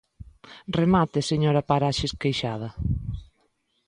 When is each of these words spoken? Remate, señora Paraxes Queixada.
Remate, 0.79 1.19
señora 1.31 1.65
Paraxes 1.69 2.11
Queixada. 2.21 2.69